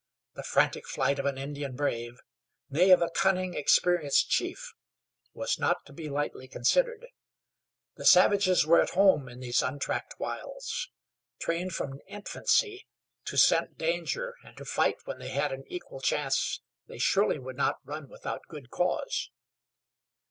The 0.33 0.41
frantic 0.41 0.87
flight 0.87 1.19
of 1.19 1.27
an 1.27 1.37
Indian 1.37 1.75
brave 1.75 2.21
nay, 2.71 2.89
of 2.89 3.03
a 3.03 3.11
cunning, 3.11 3.53
experienced 3.53 4.31
chief 4.31 4.73
was 5.35 5.59
not 5.59 5.85
to 5.85 5.93
be 5.93 6.09
lightly 6.09 6.47
considered. 6.47 7.05
The 7.97 8.05
savages 8.07 8.65
were 8.65 8.81
at 8.81 8.89
home 8.95 9.29
in 9.29 9.41
these 9.41 9.61
untracked 9.61 10.15
wilds. 10.17 10.89
Trained 11.39 11.73
from 11.73 12.01
infancy 12.07 12.87
to 13.25 13.37
scent 13.37 13.77
danger 13.77 14.33
and 14.43 14.57
to 14.57 14.65
fight 14.65 14.97
when 15.05 15.19
they 15.19 15.29
had 15.29 15.51
an 15.51 15.65
equal 15.67 15.99
chance 16.01 16.61
they 16.87 16.97
surely 16.97 17.37
would 17.37 17.55
not 17.57 17.77
run 17.85 18.09
without 18.09 18.41
good 18.49 18.71
cause. 18.71 19.29